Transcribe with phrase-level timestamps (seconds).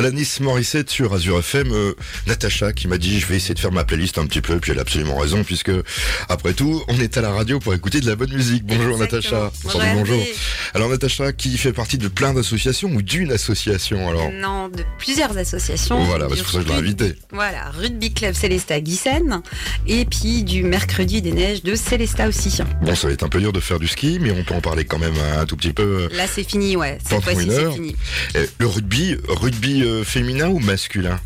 [0.00, 1.92] Alanis Morissette sur Azure FM, euh,
[2.26, 4.72] Natacha qui m'a dit je vais essayer de faire ma playlist un petit peu, puis
[4.72, 5.70] elle a absolument raison puisque
[6.30, 8.64] après tout on est à la radio pour écouter de la bonne musique.
[8.64, 8.96] Bonjour.
[8.96, 9.52] Natacha.
[9.62, 10.22] Bonjour.
[10.72, 14.32] Alors Natacha qui fait partie de plein d'associations ou d'une association alors?
[14.32, 16.02] Non, de plusieurs associations.
[16.04, 17.14] Voilà, c'est pour ça que je l'ai invité.
[17.30, 19.42] Voilà, Rugby Club Célesta Guissen.
[19.86, 22.56] Et puis du mercredi des neiges de Célesta aussi.
[22.80, 24.62] Bon ça va être un peu dur de faire du ski mais on peut en
[24.62, 26.08] parler quand même un tout petit peu.
[26.14, 26.96] Là, c'est fini, ouais.
[27.06, 27.96] Cette fois-ci, c'est fini.
[28.36, 31.18] Euh, Le rugby, rugby euh, féminin ou masculin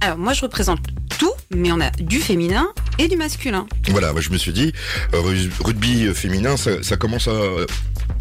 [0.00, 0.80] Alors, moi, je représente
[1.18, 3.66] tout, mais on a du féminin et du masculin.
[3.88, 4.72] Voilà, moi, je me suis dit,
[5.14, 7.32] euh, ru- rugby euh, féminin, ça, ça commence à,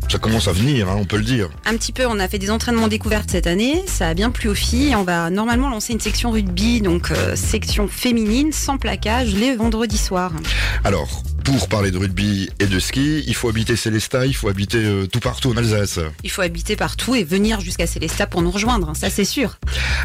[0.10, 1.50] ça commence à venir, hein, on peut le dire.
[1.66, 3.84] Un petit peu, on a fait des entraînements découvertes cette année.
[3.88, 4.96] Ça a bien plu aux filles.
[4.96, 9.98] On va normalement lancer une section rugby, donc euh, section féminine, sans plaquage, les vendredis
[9.98, 10.34] soirs.
[10.84, 11.24] Alors,
[11.58, 15.08] pour parler de rugby et de ski, il faut habiter Célestat, il faut habiter euh,
[15.08, 16.00] tout partout en Alsace.
[16.24, 19.58] Il faut habiter partout et venir jusqu'à Célesta pour nous rejoindre, ça c'est sûr.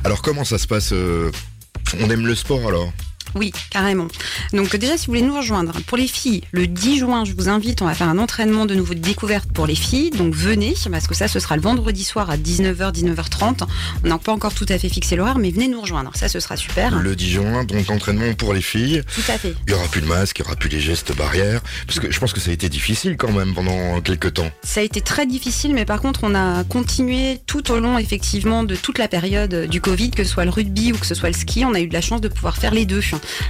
[0.05, 1.31] Alors, comment ça se passe euh,
[2.01, 2.93] On aime le sport alors?
[3.35, 4.09] Oui, carrément.
[4.53, 7.49] Donc déjà, si vous voulez nous rejoindre, pour les filles, le 10 juin, je vous
[7.49, 10.11] invite, on va faire un entraînement de nouveau de découverte pour les filles.
[10.11, 13.67] Donc venez, parce que ça, ce sera le vendredi soir à 19h, 19h30.
[14.05, 16.11] On n'a pas encore tout à fait fixé l'horaire, mais venez nous rejoindre.
[16.15, 16.99] Ça, ce sera super.
[16.99, 19.03] Le 10 juin, donc entraînement pour les filles.
[19.15, 19.55] Tout à fait.
[19.67, 21.61] Il n'y aura plus de masque, il n'y aura plus les gestes barrières.
[21.87, 24.51] Parce que je pense que ça a été difficile quand même pendant quelques temps.
[24.63, 28.65] Ça a été très difficile, mais par contre, on a continué tout au long, effectivement,
[28.65, 31.29] de toute la période du Covid, que ce soit le rugby ou que ce soit
[31.29, 31.65] le ski.
[31.65, 33.01] On a eu de la chance de pouvoir faire les deux.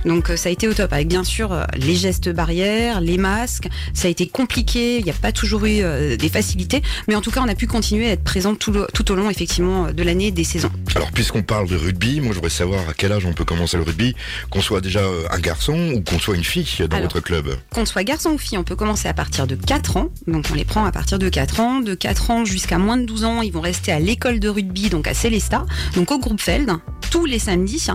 [0.04, 3.18] Donc, euh, ça a été au top, avec bien sûr euh, les gestes barrières, les
[3.18, 3.68] masques.
[3.92, 7.20] Ça a été compliqué, il n'y a pas toujours eu euh, des facilités, mais en
[7.20, 9.92] tout cas, on a pu continuer à être présent tout, le- tout au long, effectivement,
[9.92, 10.70] de l'année et des saisons.
[10.94, 13.76] Alors, puisqu'on parle de rugby, moi je voudrais savoir à quel âge on peut commencer
[13.76, 14.14] le rugby,
[14.50, 17.56] qu'on soit déjà un garçon ou qu'on soit une fille dans Alors, votre club?
[17.72, 20.08] Qu'on soit garçon ou fille, on peut commencer à partir de 4 ans.
[20.26, 21.80] Donc on les prend à partir de 4 ans.
[21.80, 24.88] De 4 ans jusqu'à moins de 12 ans, ils vont rester à l'école de rugby,
[24.90, 26.70] donc à Célesta, donc au groupe Feld,
[27.10, 27.86] tous les samedis.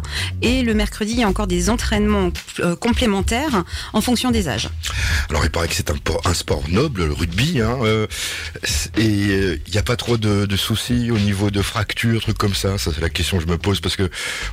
[0.41, 4.69] Et le mercredi, il y a encore des entraînements euh, complémentaires en fonction des âges.
[5.29, 8.07] Alors il paraît que c'est un, por- un sport noble, le rugby, hein, euh,
[8.97, 12.37] et euh, il n'y a pas trop de, de soucis au niveau de fractures, trucs
[12.37, 12.77] comme ça?
[12.77, 14.09] Ça c'est la question que je me pose parce que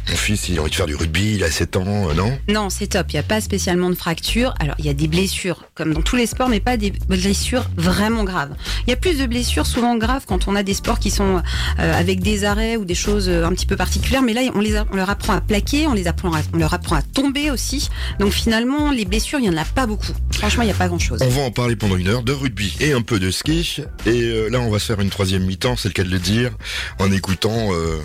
[0.08, 2.38] mon fils il a envie de faire du rugby, il a 7 ans, euh, non?
[2.48, 3.06] Non, c'est top.
[3.10, 4.54] Il n'y a pas spécialement de fractures.
[4.60, 7.66] Alors, il y a des blessures, comme dans tous les sports, mais pas des blessures
[7.76, 8.54] vraiment graves.
[8.86, 11.42] Il y a plus de blessures souvent graves quand on a des sports qui sont
[11.78, 14.22] euh, avec des arrêts ou des choses euh, un petit peu particulières.
[14.22, 16.58] Mais là, on, les a- on leur apprend à plaquer, on, les apprend à- on
[16.58, 17.88] leur apprend à tomber aussi.
[18.18, 20.12] Donc, finalement, les blessures, il n'y en a pas beaucoup.
[20.32, 21.20] Franchement, il n'y a pas grand-chose.
[21.22, 23.82] On va en parler pendant une heure de rugby et un peu de ski.
[24.06, 26.18] Et euh, là on va se faire une troisième mi-temps, c'est le cas de le
[26.18, 26.52] dire,
[26.98, 27.98] en écoutant euh,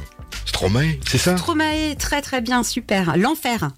[0.46, 1.38] Stromae, c'est ça?
[1.38, 3.18] Stromae, très très bien, super.
[3.18, 3.70] L'enfer.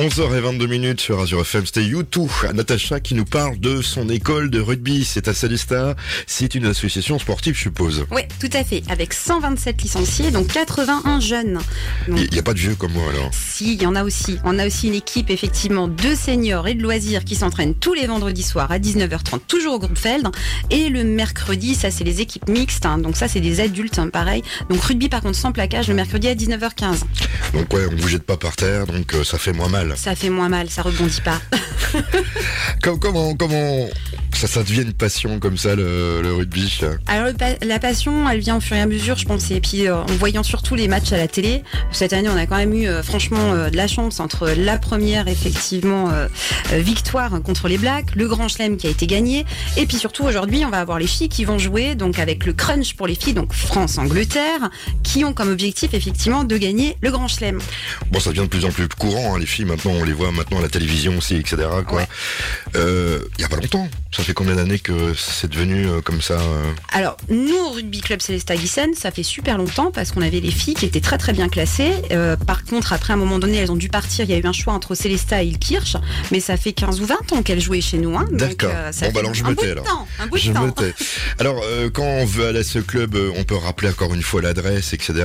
[0.00, 2.30] 11h22 minutes sur Azure FM, c'était YouTube.
[2.54, 5.04] Natacha qui nous parle de son école de rugby.
[5.04, 5.94] C'est à Salista.
[6.26, 8.06] C'est une association sportive, je suppose.
[8.10, 8.82] Oui, tout à fait.
[8.88, 11.58] Avec 127 licenciés, donc 81 jeunes.
[12.08, 13.28] Il n'y a pas de vieux comme moi alors.
[13.34, 14.38] Si, il y en a aussi.
[14.44, 18.06] On a aussi une équipe effectivement de seniors et de loisirs qui s'entraînent tous les
[18.06, 20.28] vendredis soirs à 19h30, toujours au groupe Feld.
[20.70, 22.86] Et le mercredi, ça c'est les équipes mixtes.
[22.86, 22.96] hein.
[22.96, 24.42] donc ça c'est des adultes, hein, pareil.
[24.70, 27.00] Donc rugby par contre sans plaquage le mercredi à 19h15.
[27.52, 29.89] Donc ouais, on vous jette pas par terre, donc euh, ça fait moins mal.
[29.96, 31.40] Ça fait moins mal, ça rebondit pas.
[32.82, 33.88] Com- Comment, comment
[34.34, 36.78] ça, ça devient une passion comme ça le, le rugby
[37.08, 39.50] Alors le la passion, elle vient au fur et à mesure, je pense.
[39.50, 41.62] Et puis euh, en voyant surtout les matchs à la télé,
[41.92, 44.78] cette année on a quand même eu euh, franchement euh, de la chance entre la
[44.78, 46.10] première effectivement
[46.72, 49.44] victoire contre les Blacks, le Grand Chelem qui a été gagné,
[49.76, 52.52] et puis surtout aujourd'hui on va avoir les filles qui vont jouer donc avec le
[52.52, 54.70] crunch pour les filles, donc France-Angleterre,
[55.02, 57.58] qui ont comme objectif effectivement de gagner le Grand Chelem.
[58.10, 59.34] Bon, ça devient de plus en plus courant.
[59.34, 61.68] hein, les filles on les voit maintenant à la télévision aussi, etc.
[62.76, 63.88] Euh, Il y a pas longtemps.
[64.12, 68.00] Ça fait combien d'années que c'est devenu euh, comme ça euh Alors, nous, au Rugby
[68.00, 71.16] Club Célesta Guissen, ça fait super longtemps parce qu'on avait les filles qui étaient très
[71.18, 71.92] très bien classées.
[72.10, 74.24] Euh, par contre, après un moment donné, elles ont dû partir.
[74.24, 75.96] Il y a eu un choix entre Célesta et Ilkirch,
[76.32, 78.16] mais ça fait 15 ou 20 ans qu'elles jouaient chez nous.
[78.18, 78.26] hein.
[78.32, 78.70] D'accord.
[78.72, 79.84] Bon, bah alors je me tais, alors.
[79.84, 80.66] temps, un bout de Je temps.
[80.66, 80.94] me tais.
[81.38, 81.62] Alors,
[81.94, 85.24] quand on veut aller à ce club, on peut rappeler encore une fois l'adresse, etc.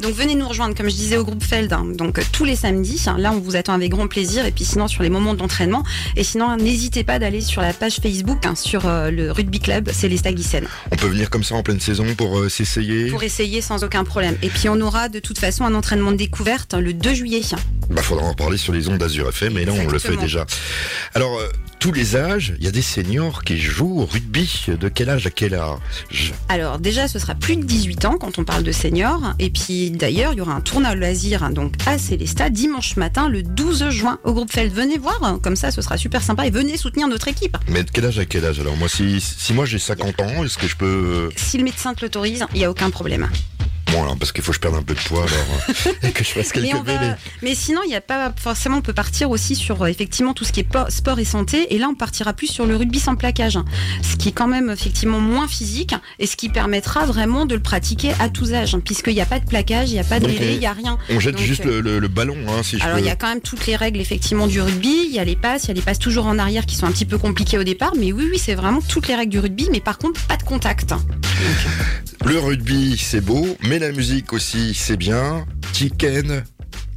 [0.00, 1.72] Donc venez nous rejoindre, comme je disais, au groupe Feld.
[1.72, 1.84] hein.
[1.94, 3.02] Donc tous les samedis.
[3.06, 3.16] hein.
[3.18, 4.44] Là, on vous attend avec grand plaisir.
[4.46, 5.82] Et puis sinon, sur les moments d'entraînement.
[6.16, 9.90] Et sinon, n'hésitez pas d'aller sur la page Facebook, hein, sur euh, le Rugby Club
[9.90, 13.10] Célesta Guissen, On peut venir comme ça en pleine saison pour euh, s'essayer.
[13.10, 14.36] pour essayer sans aucun problème.
[14.42, 17.42] Et puis on aura de toute façon un entraînement de découverte hein, le 2 juillet.
[17.90, 20.46] Bah, faudra en parler sur les ondes d'Azur FM, et là, on le fait déjà.
[21.14, 21.48] Alors, euh,
[21.84, 22.54] tous les âges.
[22.58, 24.68] Il y a des seniors qui jouent au rugby.
[24.80, 26.32] De quel âge à quel âge?
[26.48, 29.34] Alors déjà, ce sera plus de 18 ans quand on parle de seniors.
[29.38, 33.42] Et puis d'ailleurs, il y aura un tournoi loisir donc à Célestat dimanche matin, le
[33.42, 34.72] 12 juin, au groupe Feld.
[34.72, 37.58] Venez voir, comme ça, ce sera super sympa et venez soutenir notre équipe.
[37.68, 38.58] Mais de quel âge à quel âge?
[38.60, 41.28] Alors moi, si, si moi j'ai 50 ans, est-ce que je peux...
[41.36, 43.28] Si le médecin te l'autorise, il n'y a aucun problème.
[44.02, 46.30] Alors, parce qu'il faut que je perde un peu de poids, alors, et que je
[46.30, 49.54] fasse quelques Mais, va- mais sinon, il n'y a pas forcément, on peut partir aussi
[49.54, 51.74] sur euh, effectivement tout ce qui est po- sport et santé.
[51.74, 53.64] Et là, on partira plus sur le rugby sans plaquage, hein.
[54.02, 57.62] ce qui est quand même effectivement moins physique et ce qui permettra vraiment de le
[57.62, 60.20] pratiquer à tous âges, hein, puisqu'il n'y a pas de plaquage, il n'y a pas
[60.20, 60.98] de on- il n'y a rien.
[61.10, 63.28] On jette Donc, juste euh, le, ballon, hein, si je Alors il y a quand
[63.28, 65.74] même toutes les règles effectivement du rugby, il y a les passes, il y a
[65.74, 68.28] les passes toujours en arrière qui sont un petit peu compliquées au départ, mais oui
[68.30, 70.92] oui c'est vraiment toutes les règles du rugby, mais par contre pas de contact.
[72.24, 75.44] Le rugby, c'est beau, mais la musique aussi, c'est bien.
[75.74, 76.44] Chicken,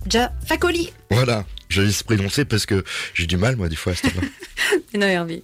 [0.10, 0.92] Ja Facoli.
[1.12, 1.46] voilà.
[1.70, 2.84] Je vais se prononcer parce que
[3.14, 4.28] j'ai du mal, moi, des fois, à ce temps-là.
[4.98, 5.44] Non Hervé.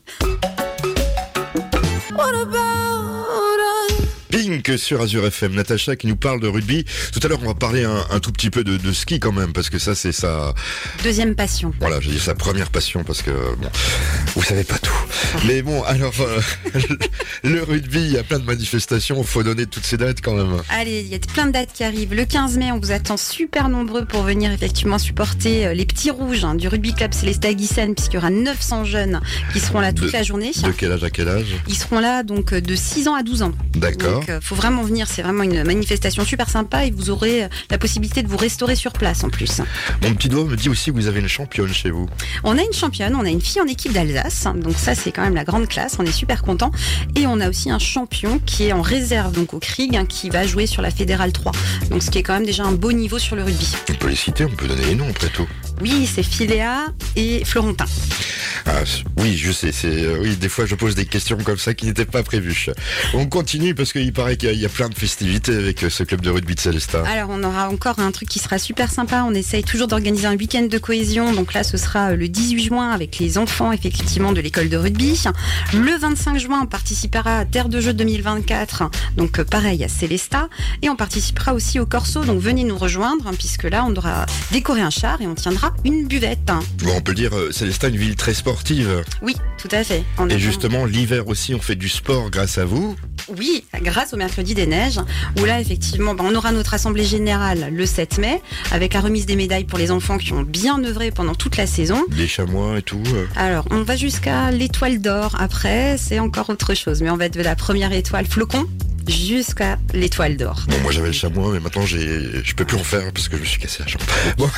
[4.29, 6.85] Pink sur Azure FM, Natacha qui nous parle de rugby.
[7.11, 9.31] Tout à l'heure, on va parler un, un tout petit peu de, de ski quand
[9.31, 10.53] même, parce que ça, c'est sa,
[11.03, 11.71] Deuxième passion.
[11.79, 13.69] voilà, j'ai dit sa première passion, parce que bon,
[14.35, 14.92] vous savez pas tout.
[15.45, 16.39] Mais bon, alors euh,
[17.43, 19.17] le rugby, il y a plein de manifestations.
[19.19, 20.61] Il faut donner toutes ces dates quand même.
[20.69, 22.13] Allez, il y a plein de dates qui arrivent.
[22.13, 26.11] Le 15 mai, on vous attend super nombreux pour venir effectivement supporter euh, les petits
[26.11, 29.21] rouges hein, du rugby club Célestat Guissen, puisqu'il y aura 900 jeunes
[29.53, 30.51] qui seront là toute De- la journée.
[30.63, 31.47] De quel âge à quel âge?
[31.67, 33.51] Ils seront là donc euh, de 6 ans à 12 ans.
[33.75, 34.21] D'accord.
[34.25, 35.07] Donc, faut vraiment venir.
[35.09, 38.93] C'est vraiment une manifestation super sympa et vous aurez la possibilité de vous restaurer sur
[38.93, 39.61] place en plus.
[40.01, 42.07] Mon petit doigt me dit aussi que vous avez une championne chez vous.
[42.43, 44.47] On a une championne, on a une fille en équipe d'Alsace.
[44.55, 45.97] Donc ça, c'est quand même la grande classe.
[45.99, 46.71] On est super content.
[47.15, 50.29] Et on a aussi un champion qui est en réserve donc au Krieg, hein, qui
[50.29, 51.51] va jouer sur la Fédérale 3.
[51.89, 53.75] Donc ce qui est quand même déjà un beau niveau sur le rugby.
[53.89, 55.47] On peut les citer, on peut donner les noms après tout.
[55.81, 56.85] Oui, c'est Philéa
[57.15, 57.85] et Florentin.
[58.65, 58.83] Ah,
[59.17, 59.71] oui, je sais.
[59.73, 60.37] C'est euh, oui.
[60.37, 62.67] Des fois, je pose des questions comme ça qui n'étaient pas prévues.
[63.13, 66.21] On continue parce qu'il paraît qu'il y a- plein de festivités avec euh, ce club
[66.21, 67.03] de rugby de Célestat.
[67.05, 69.23] Alors on aura encore un truc qui sera super sympa.
[69.27, 71.33] On essaye toujours d'organiser un week-end de cohésion.
[71.33, 74.77] Donc là ce sera euh, le 18 juin avec les enfants effectivement de l'école de
[74.77, 75.21] rugby.
[75.73, 78.83] Le 25 juin on participera à Terre de Jeux 2024.
[79.17, 80.47] Donc pareil à Célestat.
[80.81, 82.23] Et on participera aussi au Corso.
[82.23, 85.62] Donc venez nous rejoindre hein, puisque là on aura décoré un char et on tiendra
[85.85, 86.39] une buvette.
[86.45, 89.03] Bon, on peut dire, euh, Célestat, une ville très sportive.
[89.21, 90.03] Oui, tout à fait.
[90.17, 92.95] On Et justement, l'hiver aussi, on fait du sport grâce à vous.
[93.37, 94.99] Oui, grâce au mercredi des neiges,
[95.39, 99.25] où là effectivement, ben, on aura notre assemblée générale le 7 mai, avec la remise
[99.25, 102.03] des médailles pour les enfants qui ont bien œuvré pendant toute la saison.
[102.09, 103.01] Des chamois et tout.
[103.13, 103.25] euh.
[103.37, 105.35] Alors, on va jusqu'à l'étoile d'or.
[105.39, 108.67] Après, c'est encore autre chose, mais on va être de la première étoile flocon
[109.07, 110.63] jusqu'à l'étoile d'or.
[110.67, 113.37] Bon, moi j'avais le chamois, mais maintenant j'ai, je peux plus en faire parce que
[113.37, 114.01] je me suis cassé la jambe.
[114.37, 114.49] Bon,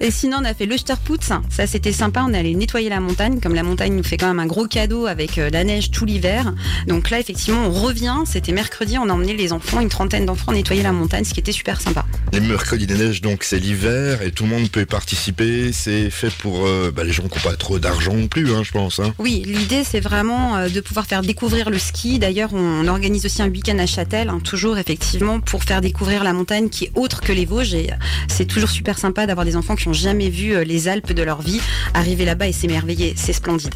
[0.00, 1.30] Et sinon, on a fait le Störputz.
[1.50, 2.24] Ça, c'était sympa.
[2.26, 5.06] On allait nettoyer la montagne, comme la montagne nous fait quand même un gros cadeau
[5.06, 6.54] avec euh, la neige tout l'hiver.
[6.86, 8.16] Donc là, effectivement, on revient.
[8.26, 8.98] C'était mercredi.
[8.98, 11.80] On a emmené les enfants, une trentaine d'enfants, nettoyer la montagne, ce qui était super
[11.80, 12.04] sympa.
[12.32, 15.72] les mercredis des neiges, donc c'est l'hiver et tout le monde peut y participer.
[15.72, 18.62] C'est fait pour euh, bah, les gens qui n'ont pas trop d'argent non plus, hein,
[18.64, 19.00] je pense.
[19.00, 19.14] Hein.
[19.18, 22.18] Oui, l'idée c'est vraiment euh, de pouvoir faire découvrir le ski.
[22.18, 26.34] D'ailleurs, on organise aussi un week-end à Châtel, hein, toujours effectivement pour faire découvrir la
[26.34, 27.72] montagne qui est autre que les Vosges.
[27.72, 27.96] Et euh,
[28.28, 31.22] c'est toujours super sympa d'avoir des enfants qui n'ont jamais vu euh, les Alpes de
[31.22, 31.60] leur vie
[31.94, 33.14] arriver là-bas et s'émerveiller.
[33.16, 33.74] C'est splendide.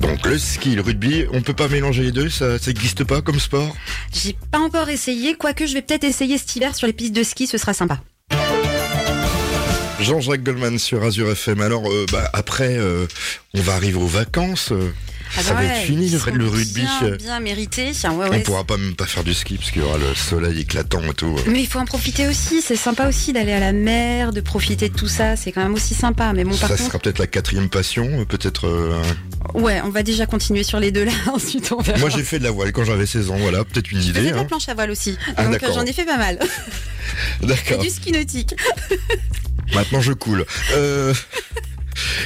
[0.00, 3.40] Donc le ski, le rugby, on peut pas mélanger les deux, ça n'existe pas comme
[3.40, 3.74] sport?
[4.12, 7.24] J'ai pas encore essayé, quoique je vais peut-être essayer cet hiver sur les pistes de
[7.24, 7.98] ski, ce sera sympa.
[10.04, 11.60] Jean-Jacques Goldman sur Azure FM.
[11.60, 13.06] Alors euh, bah, après, euh,
[13.54, 14.70] on va arriver aux vacances.
[14.72, 14.90] euh,
[15.36, 16.82] Ah ça bah va ouais, être fini le, le rugby.
[17.00, 17.86] Bien, bien mérité.
[17.86, 20.14] Ouais, on ouais, pourra pas même pas faire du ski parce qu'il y aura le
[20.14, 21.34] soleil éclatant et tout.
[21.48, 22.60] Mais il faut en profiter aussi.
[22.62, 25.36] C'est sympa aussi d'aller à la mer, de profiter de tout ça.
[25.36, 26.32] C'est quand même aussi sympa.
[26.34, 28.66] Mais bon, par ça contre, sera peut-être la quatrième passion, peut-être.
[28.68, 29.02] euh,
[29.54, 31.12] ouais, on va déjà continuer sur les deux là.
[31.32, 31.98] Ensuite, on verra.
[31.98, 34.12] Moi j'ai fait de la voile quand j'avais 16 ans, voilà, peut-être une idée.
[34.20, 34.44] faisais de la hein.
[34.44, 35.16] planche à voile aussi.
[35.36, 36.38] Ah, Donc j'en ai fait pas mal.
[37.42, 37.78] Et D'accord.
[37.82, 38.54] du ski nautique.
[39.72, 40.44] Maintenant je coule.
[40.72, 41.14] Euh,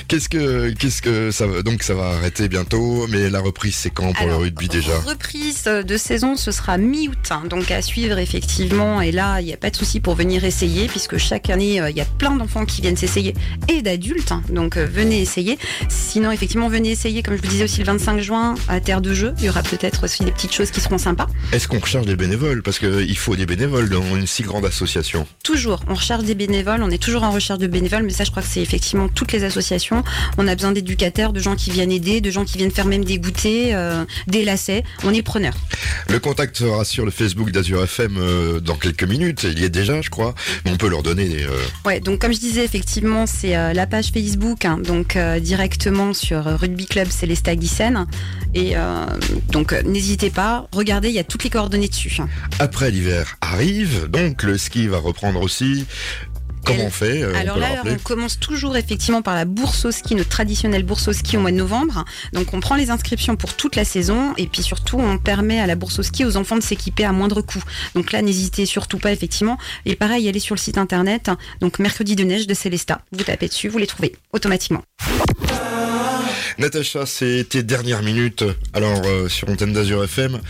[0.09, 3.91] Qu'est-ce que, qu'est-ce que ça va Donc ça va arrêter bientôt, mais la reprise c'est
[3.91, 7.17] quand pour Alors, le rugby déjà Reprise de saison, ce sera mi-août.
[7.31, 9.01] hein, donc à suivre effectivement.
[9.01, 11.91] Et là, il n'y a pas de souci pour venir essayer, puisque chaque année, euh,
[11.91, 13.35] il y a plein d'enfants qui viennent s'essayer
[13.69, 14.33] et d'adultes.
[14.33, 14.43] hein.
[14.51, 15.59] donc euh, venez essayer.
[15.89, 19.15] Sinon, effectivement, venez essayer, comme je vous disais aussi le 25 juin, à Terre de
[19.15, 19.35] Jeu.
[19.39, 21.27] Il y aura peut-être aussi des petites choses qui seront sympas.
[21.53, 22.63] Est-ce qu'on recherche des bénévoles?
[22.63, 25.27] Parce qu'il faut des bénévoles dans une si grande association.
[25.45, 26.83] Toujours, on recherche des bénévoles.
[26.83, 29.33] On est toujours en recherche de bénévoles, mais ça, je crois que c'est effectivement toutes
[29.33, 29.68] les associations
[30.37, 33.05] On a besoin d'éducateurs, de gens qui viennent aider, de gens qui viennent faire même
[33.05, 34.85] des goûters, des lacets.
[35.05, 35.55] On est preneur.
[36.09, 39.45] Le contact sera sur le Facebook d'Azur FM dans quelques minutes.
[39.45, 40.35] Il y est déjà, je crois.
[40.65, 41.47] Mais on peut leur donner.
[41.85, 46.87] Ouais, donc comme je disais, effectivement, c'est la page Facebook, hein, donc directement sur Rugby
[46.87, 48.07] Club Célesta Guissen.
[48.55, 48.75] Et
[49.51, 52.19] donc n'hésitez pas, regardez, il y a toutes les coordonnées dessus.
[52.59, 55.85] Après l'hiver arrive, donc le ski va reprendre aussi.
[56.65, 60.15] Comment on fait euh, Alors là, on commence toujours effectivement par la bourse au ski,
[60.15, 62.05] notre traditionnelle bourse au ski au mois de novembre.
[62.33, 65.67] Donc on prend les inscriptions pour toute la saison et puis surtout on permet à
[65.67, 67.63] la bourse au ski aux enfants de s'équiper à moindre coût.
[67.95, 69.59] Donc là, n'hésitez surtout pas effectivement.
[69.87, 71.31] Et pareil, allez sur le site internet.
[71.61, 73.01] Donc mercredi de neige de Célesta.
[73.13, 74.83] Vous tapez dessus, vous les trouvez automatiquement.
[76.59, 78.45] Natacha, c'est tes dernières minutes.
[78.73, 80.41] Alors euh, sur Antenne d'Azur FM.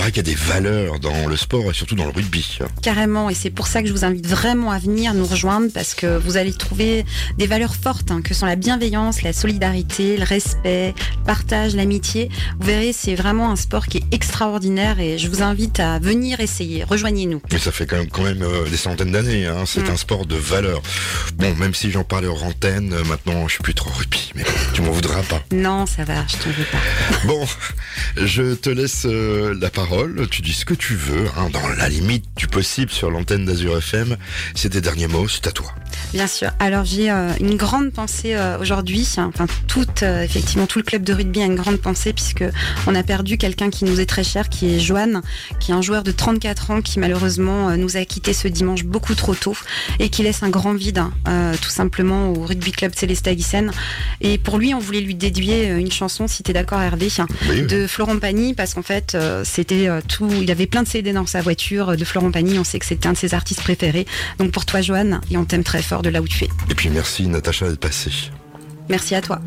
[0.00, 2.58] Il paraît qu'il y a des valeurs dans le sport et surtout dans le rugby.
[2.80, 5.92] Carrément, et c'est pour ça que je vous invite vraiment à venir nous rejoindre parce
[5.92, 7.04] que vous allez trouver
[7.36, 12.30] des valeurs fortes hein, que sont la bienveillance, la solidarité, le respect, le partage, l'amitié.
[12.58, 16.40] Vous verrez, c'est vraiment un sport qui est extraordinaire et je vous invite à venir
[16.40, 16.82] essayer.
[16.82, 17.42] Rejoignez-nous.
[17.52, 19.44] Mais ça fait quand même, quand même euh, des centaines d'années.
[19.44, 19.64] Hein.
[19.66, 19.90] C'est mm.
[19.90, 20.80] un sport de valeur.
[21.36, 24.44] Bon, même si j'en parlais hors antenne, euh, maintenant je suis plus trop rugby, mais
[24.72, 25.42] tu m'en voudras pas.
[25.52, 27.26] Non, ça va, je t'en veux pas.
[27.26, 27.46] Bon,
[28.16, 29.89] je te laisse euh, la parole
[30.30, 33.76] tu dis ce que tu veux, hein, dans la limite du possible sur l'antenne d'Azur
[33.78, 34.16] FM.
[34.54, 35.74] C'est tes derniers mots, c'est à toi.
[36.12, 36.50] Bien sûr.
[36.58, 39.08] Alors j'ai euh, une grande pensée euh, aujourd'hui.
[39.16, 42.44] Enfin, tout, euh, effectivement, tout le club de rugby a une grande pensée puisque
[42.86, 45.22] on a perdu quelqu'un qui nous est très cher, qui est Joanne,
[45.58, 49.14] qui est un joueur de 34 ans qui malheureusement nous a quitté ce dimanche beaucoup
[49.14, 49.56] trop tôt
[49.98, 51.02] et qui laisse un grand vide,
[51.60, 53.70] tout simplement au rugby club Céleste Aguissen.
[54.20, 57.08] Et pour lui, on voulait lui déduire une chanson, si tu es d'accord Hervé,
[57.68, 59.16] de Florent Pagny parce qu'en fait,
[59.70, 60.28] c'était tout.
[60.40, 62.58] Il avait plein de CD dans sa voiture de Florent Pagny.
[62.58, 64.04] On sait que c'était un de ses artistes préférés.
[64.38, 66.48] Donc pour toi, Joanne, et on t'aime très fort de là où tu es.
[66.68, 68.10] Et puis merci Natacha d'être passée.
[68.88, 69.40] Merci à toi.